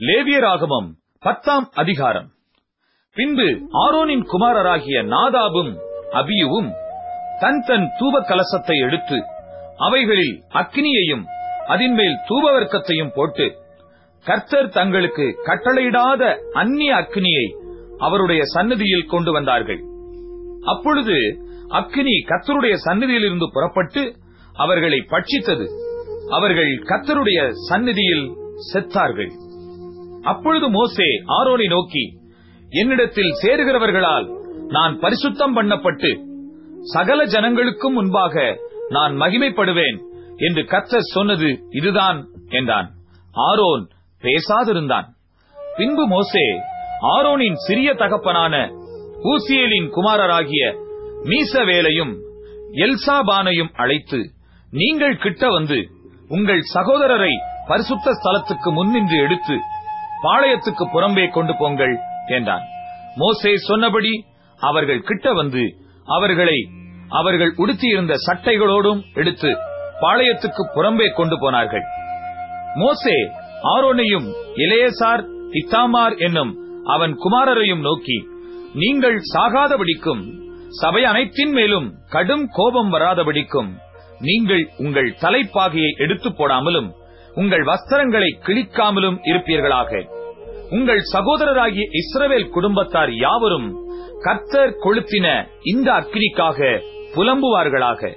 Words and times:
லேவியராகமம் 0.00 0.88
பத்தாம் 1.20 1.70
அதிகாரம். 1.74 2.26
பின்பு 3.12 3.46
ஆரோனின் 3.72 4.24
குமாரராகிய 4.24 5.02
நாதாபும் 5.02 5.70
அபியுவும் 6.10 6.68
தன் 7.40 7.64
தன் 7.66 7.86
தூப 8.00 8.20
கலசத்தை 8.20 8.76
எடுத்து 8.80 9.18
அவைகளில் 9.76 10.42
அக்னியையும் 10.52 11.24
அதின்மேல் 11.66 12.18
தூபவர்க்கத்தையும் 12.28 13.14
போட்டு 13.14 13.56
கர்த்தர் 14.24 14.68
தங்களுக்கு 14.68 15.38
கட்டளையிடாத 15.44 16.36
அந்நிய 16.52 16.94
அக்னியை 16.94 17.46
அவருடைய 17.98 18.42
சன்னதியில் 18.44 19.06
கொண்டு 19.06 19.32
வந்தார்கள். 19.32 19.80
அப்பொழுது 20.62 21.16
அக்னி 21.70 22.16
கர்த்தருடைய 22.26 22.76
சன்னதியிலிருந்து 22.84 23.48
புறப்பட்டு 23.52 24.16
அவர்களை 24.52 24.98
பட்சித்தது. 24.98 25.66
அவர்கள் 26.28 26.72
கர்த்தருடைய 26.82 27.50
சந்நிதியில் 27.68 28.26
செத்தார்கள். 28.72 29.32
அப்பொழுது 30.30 30.66
மோசே 30.70 31.08
ஆரோனை 31.38 31.66
நோக்கி 31.68 32.04
என்னிடத்தில் 32.72 33.36
சேருகிறவர்களால் 33.42 34.26
நான் 34.68 34.94
பரிசுத்தம் 34.98 35.54
பண்ணப்பட்டு 35.56 36.10
சகல 36.92 37.20
ஜனங்களுக்கும் 37.24 37.96
முன்பாக 37.98 38.34
நான் 38.88 39.14
மகிமைப்படுவேன் 39.16 39.98
என்று 40.38 40.62
கத்த 40.62 40.98
சொன்னது 41.12 41.50
இதுதான் 41.70 42.18
என்றான். 42.48 42.88
ஆரோன் 43.46 43.84
பேசாதிருந்தான். 44.22 45.06
பின்பு 45.76 46.04
மோசே 46.06 46.44
ஆரோனின் 47.12 47.58
சிறிய 47.66 47.88
தகப்பனான 47.94 48.54
ஊசியலின் 49.24 49.88
குமாரராகிய 49.96 50.64
மீசவேலையும் 51.30 52.14
எல்சாபானையும் 52.84 53.72
அழைத்து 53.74 54.20
நீங்கள் 54.72 55.16
கிட்ட 55.16 55.48
வந்து 55.48 55.78
உங்கள் 56.28 56.62
சகோதரரை 56.74 57.32
பரிசுத்த 57.66 58.14
ஸ்தலத்துக்கு 58.18 58.70
முன்னின்று 58.72 59.18
எடுத்து 59.18 59.56
பாளையத்துக்கு 60.24 60.84
புறம்பே 60.94 61.26
கொண்டு 61.30 61.54
போங்கள் 61.58 61.94
என்றான். 62.26 62.64
மோசே 63.14 63.52
சொன்னபடி 63.68 64.12
அவர்கள் 64.60 65.00
கிட்ட 65.00 65.32
வந்து 65.32 65.62
அவர்களை 66.08 66.58
அவர்கள் 67.08 67.52
உடுத்தியிருந்த 67.56 68.14
சட்டைகளோடும் 68.26 69.00
எடுத்து 69.14 69.50
பாளையத்துக்கு 70.00 70.62
புறம்பே 70.76 71.08
கொண்டு 71.14 71.36
போனார்கள். 71.38 71.84
மோசே 72.74 73.16
ஆரோனையும் 73.74 74.26
இளையசார் 74.54 75.22
இத்தாமார் 75.60 76.16
என்னும் 76.18 76.52
அவன் 76.94 77.14
குமாரரையும் 77.24 77.80
நோக்கி 77.80 78.18
நீங்கள் 78.74 79.18
சாகாதபடிக்கும் 79.34 80.22
சபை 80.80 81.02
அனைத்தின் 81.04 81.52
மேலும் 81.52 81.88
கடும் 82.08 82.46
கோபம் 82.52 82.90
வராதபடிக்கும் 82.92 83.70
நீங்கள் 84.20 84.64
உங்கள் 84.76 85.16
தலைப்பாகையை 85.22 85.92
எடுத்து 86.04 86.28
போடாமலும் 86.30 86.88
உங்கள் 87.36 87.64
வஸ்திரங்களை 87.64 88.28
கிழிக்காமலும் 88.46 89.18
இருப்பீர்களாக. 89.22 89.90
உங்கள் 90.70 91.00
சகோதரராகிய 91.12 91.84
இஸ்ரவேல் 92.00 92.48
குடும்பத்தார் 92.48 93.12
யாவரும் 93.14 93.68
கர்த்தர் 94.20 94.72
கொளுத்தின 94.84 95.26
இந்த 95.62 95.92
அக்கினிக்காக 95.92 96.82
புலம்புவார்களாக. 97.14 98.16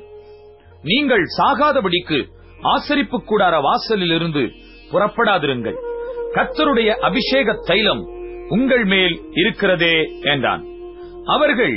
நீங்கள் 0.83 1.25
சாகாதபடிக்கு 1.37 2.19
ஆசரிப்பு 2.63 3.17
கூடார 3.25 3.55
வாசலிலிருந்து 3.61 4.43
புறப்படாதிருங்கள். 4.91 5.77
கர்த்தருடைய 6.33 6.89
அபிஷேக 6.89 7.53
தைலம் 7.65 8.03
உங்கள் 8.49 8.85
மேல் 8.85 9.21
இருக்கிறதே 9.33 9.95
என்றான். 10.21 10.63
அவர்கள் 11.25 11.75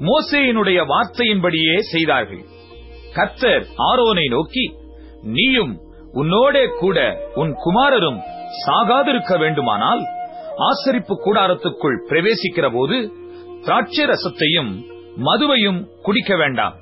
மோசேயினுடைய 0.00 0.78
வார்த்தையின்படியே 0.92 1.74
செய்தார்கள். 1.78 2.44
கர்த்தர் 3.14 3.66
ஆரோனை 3.90 4.26
நோக்கி 4.28 4.64
நீயும் 5.22 5.74
உன்னோடே 6.14 6.64
கூட 6.74 6.98
உன் 7.34 7.52
குமாரரும் 7.64 8.18
சாகாதிருக்க 8.64 9.38
வேண்டுமானால் 9.40 10.02
ஆசரிப்பு 10.64 11.14
கூடாரத்துக்குள் 11.24 11.96
பிரவேசிக்கிற 12.08 12.66
போது 12.72 12.96
திராட்சை 13.64 14.04
ரசத்தையும் 14.04 14.72
மதுவையும் 15.24 15.80
குடிக்க 16.02 16.32
வேண்டாம். 16.36 16.74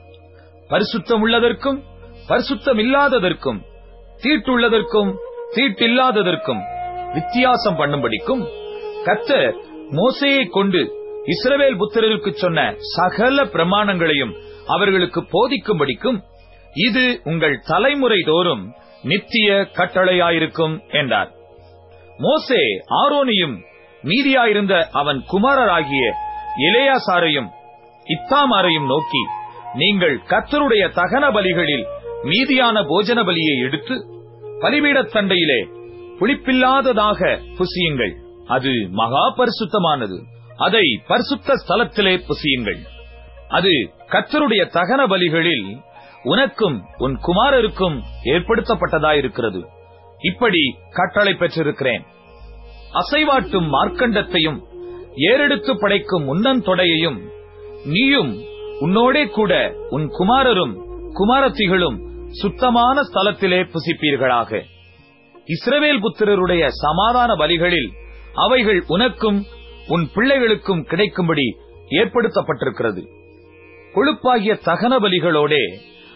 பரிசுத்தம் 0.70 1.22
உள்ளதற்கும் 1.22 1.78
பரிசுத்தம் 2.28 2.78
இல்லாததற்கும் 2.78 3.60
தீட்டுள்ளதற்கும் 4.22 5.10
தீட்டில்லாததற்கும் 5.56 6.62
வித்தியாசம் 7.14 7.78
பண்ணும்படிக்கும் 7.78 8.42
கத்தர் 9.04 9.48
மோசையை 9.92 10.44
கொண்டு 10.48 10.82
இஸ்ரவேல் 11.26 11.80
புத்திரருக்கு 11.80 12.30
சொன்ன 12.34 12.60
சகல 12.92 13.44
பிரமாணங்களையும் 13.54 14.32
அவர்களுக்கு 14.66 15.20
போதிக்கும்படிக்கும் 15.32 16.18
இது 16.82 17.04
உங்கள் 17.24 17.62
தலைமுறை 17.66 18.20
தோறும் 18.22 18.64
நித்திய 19.02 19.52
கட்டளையாயிருக்கும் 19.52 20.88
என்றார். 20.88 21.30
மோசே 22.18 22.60
ஆரோனியும் 22.88 23.62
மீதியாயிருந்த 24.02 24.86
அவன் 24.92 25.24
குமாரராகிய 25.32 26.12
இளையாசாரையும் 26.56 27.48
இத்தாமாரையும் 28.04 28.86
நோக்கி 28.86 29.26
நீங்கள் 29.74 30.18
கத்தருடைய 30.18 30.88
தகன 30.88 31.32
பலிகளில் 31.32 31.86
மீதியான 32.22 32.82
போஜன 32.82 33.22
பலியை 33.24 33.64
எடுத்து 33.64 33.94
பலிபீடத் 34.60 35.12
தண்டையிலே 35.12 35.80
புளிப்பில்லாததாக 36.20 37.40
புசியுங்கள். 37.58 38.14
அது 38.46 38.70
மகா 38.90 39.34
பரிசுத்தமானது. 39.36 40.22
அதை 40.56 41.02
பரிசுத்த 41.06 41.54
ஸ்தலத்திலே 41.66 42.22
புசியுங்கள். 42.28 42.78
அது 43.48 43.70
கத்தருடைய 44.06 44.66
தகன 44.66 45.06
பலிகளில் 45.06 45.82
உனக்கும் 46.24 46.84
உன் 46.98 47.18
குமாரருக்கும் 47.22 48.02
ஏற்படுத்தப்பட்டதாயிருக்கிறது. 48.24 49.66
இப்படி 50.18 50.74
கட்டளை 50.90 51.32
பெற்றிருக்கிறேன். 51.32 52.04
அசைவாட்டும் 52.92 53.72
மார்க்கண்டத்தையும் 53.72 54.62
ஏறெடுத்து 55.16 55.74
படைக்கும் 55.78 56.34
உன்னந்தொடையையும் 56.34 57.18
நீயும் 57.84 58.40
உன்னோடே 58.80 59.30
கூட 59.30 59.74
உன் 59.90 60.06
குமாரரும் 60.08 60.74
குமாரத்திகளும் 61.12 62.28
சுத்தமான 62.30 63.00
ஸ்தலத்திலே 63.00 63.70
புசிப்பீர்களாக. 63.72 64.62
இஸ்ரவேல் 65.46 66.00
புத்திரருடைய 66.00 66.68
சமாதான 66.68 67.34
பலிகளில் 67.34 67.90
அவைகள் 68.34 68.84
உனக்கும் 68.86 69.44
உன் 69.88 70.08
பிள்ளைகளுக்கும் 70.14 70.84
கிடைக்கும்படி 70.84 71.56
ஏற்படுத்தப்பட்டிருக்கிறது. 71.90 73.06
கொழுப்பாகிய 73.94 74.58
தகன 74.64 74.98
பலிகளோடே 74.98 75.64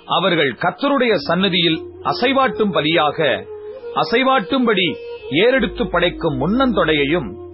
அவர்கள் 0.06 0.52
கத்தருடைய 0.52 1.14
சன்னதியில் 1.14 1.82
அசைவாட்டும் 2.02 2.72
பலியாக 2.72 3.46
அசைவாட்டும்படி 3.94 4.96
ஏறெடுத்து 5.30 5.90
படைக்கும் 5.90 6.40
முன்னந்தொடையையும் 6.40 7.44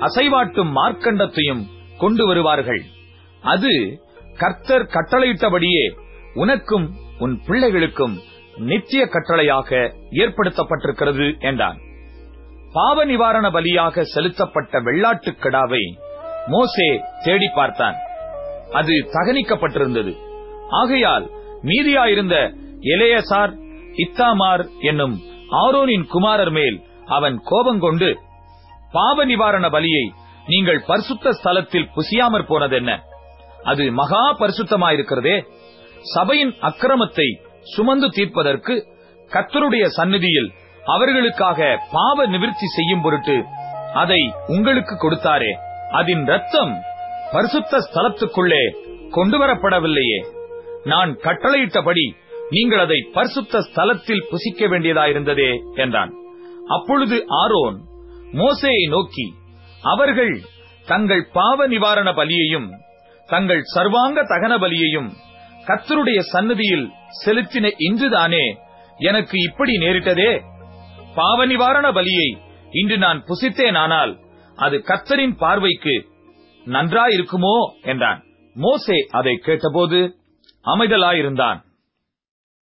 அசைவாட்டும் 0.00 0.70
மார்க்கண்டத்தையும் 0.76 1.62
கொண்டு 1.98 2.26
வருவார்கள். 2.26 2.82
அது 3.42 4.00
கர்த்தர் 4.38 4.82
கட்டளையிட்டபடியே 4.82 5.96
உனக்கும் 6.34 6.94
உன் 7.18 7.40
பிள்ளைகளுக்கும் 7.46 8.16
நித்திய 8.56 9.06
கட்டளையாக 9.06 9.94
ஏற்படுத்தப்பட்டிருக்கிறது 10.10 11.40
என்றான். 11.40 11.78
பாவ 12.72 13.04
நிவாரண 13.04 13.50
பலியாக 13.50 14.02
செலுத்தப்பட்ட 14.02 14.80
வெள்ளாட்டுக் 14.80 15.40
கிடாவை 15.40 15.82
மோசே 16.46 17.00
தேடி 17.24 17.48
பார்த்தான். 17.54 17.94
அது 18.72 18.92
தகனிக்கப்பட்டிருந்தது. 18.92 20.16
ஆகையால் 20.70 21.30
மீதியாயிருந்த 21.62 22.36
எலேயசார் 22.94 23.52
இத்தாமார் 24.04 24.64
என்னும் 24.80 25.14
ஆரோனின் 25.50 26.06
குமாரர் 26.06 26.50
மேல் 26.50 26.80
அவன் 27.06 27.40
கோபங்கொண்டு 27.44 28.08
பாவ 28.92 29.24
நிவாரண 29.24 29.68
பலியை 29.68 30.04
நீங்கள் 30.46 30.84
பரிசுத்த 30.86 31.30
ஸ்தலத்தில் 31.30 31.90
புசியாமற் 31.96 32.48
போனதென்ன? 32.48 32.90
அது 33.64 33.92
மகா 33.92 34.36
பரிசுத்தமாயிருக்கிறதே. 34.38 35.36
சபையின் 36.14 36.52
அக்கிரமத்தை 36.60 37.26
சுமந்து 37.62 38.08
தீர்ப்பதற்கு 38.08 38.74
கத்தருடைய 39.30 39.86
சந்நிதியில் 39.86 40.50
அவர்களுக்காக 40.84 41.78
பாவ 41.92 42.26
நிவிர்த்தி 42.26 42.66
செய்யும் 42.66 43.02
பொருட்டு 43.02 43.44
அதை 43.92 44.32
உங்களுக்கு 44.46 44.94
கொடுத்தாரே. 44.94 45.52
அதன் 45.90 46.24
ரத்தம் 46.24 46.72
பரிசுத்த 47.32 47.76
ஸ்தலத்துக்குள்ளே 47.78 48.62
கொண்டு 49.10 49.38
வரப்படவில்லையே 49.38 50.18
நான் 50.84 51.16
கட்டளையிட்டபடி 51.16 52.14
நீங்கள் 52.50 52.78
அதை 52.78 53.08
பரிசுத்த 53.12 53.58
ஸ்தலத்தில் 53.58 54.26
புசிக்க 54.30 54.66
வேண்டியதாயிருந்ததே 54.66 55.74
என்றான். 55.74 56.12
அப்பொழுது 56.66 57.24
ஆரோன் 57.28 57.76
மோசேயை 58.32 58.88
நோக்கி 58.88 59.34
அவர்கள் 59.82 60.40
தங்கள் 60.86 61.28
பாவ 61.32 61.66
நிவாரண 61.66 62.12
பலியையும் 62.12 62.68
தங்கள் 63.26 63.62
சர்வாங்க 63.62 64.22
தகன 64.22 64.58
பலியையும் 64.58 65.10
கத்தருடைய 65.66 66.20
சன்னதியில் 66.20 66.90
செலுத்தின 67.24 67.72
இன்றுதானே 67.78 68.56
எனக்கு 68.98 69.38
இப்படி 69.40 69.78
நேரிட்டதே? 69.78 70.42
பாவ 71.14 71.46
நிவாரண 71.46 71.90
பலியை 71.90 72.38
இன்று 72.70 72.98
நான் 72.98 73.24
புசித்தேனானால் 73.24 74.18
அது 74.56 74.76
கத்தரின் 74.76 75.36
பார்வைக்கு 75.36 76.08
நன்றாயிருக்குமோ? 76.66 77.56
என்றான். 77.82 78.22
மோசே 78.54 79.06
அதை 79.10 79.36
கேட்டபோது 79.36 80.14
அமைதலாயிருந்தான். 80.64 81.62